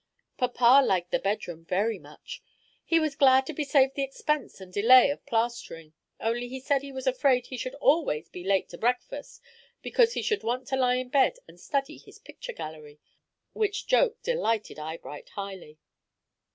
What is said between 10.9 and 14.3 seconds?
in bed and study his picture gallery, which joke